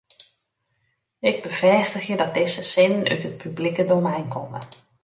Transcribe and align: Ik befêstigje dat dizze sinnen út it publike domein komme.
Ik 1.29 1.37
befêstigje 1.43 2.15
dat 2.19 2.33
dizze 2.37 2.63
sinnen 2.73 3.09
út 3.13 3.23
it 3.29 3.39
publike 3.43 3.83
domein 3.91 4.27
komme. 4.35 4.59